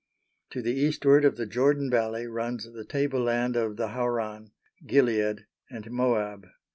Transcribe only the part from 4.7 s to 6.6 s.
Gilead, and Moab.